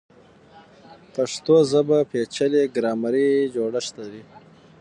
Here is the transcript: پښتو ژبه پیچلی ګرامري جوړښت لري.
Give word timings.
پښتو 1.13 1.55
ژبه 1.71 1.97
پیچلی 2.11 2.63
ګرامري 2.75 3.29
جوړښت 3.53 3.91
لري. 4.01 4.21